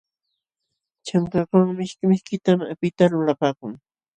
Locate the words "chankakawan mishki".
1.07-2.03